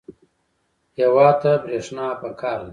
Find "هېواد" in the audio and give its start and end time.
0.99-1.35